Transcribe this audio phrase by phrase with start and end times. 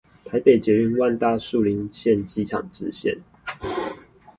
[0.25, 3.19] 台北捷運萬大樹林線機廠支線